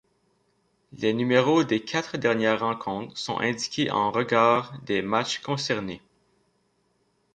[0.93, 6.01] Les numéros des quatre dernières rencontres sont indiqués en regard des matches concernés.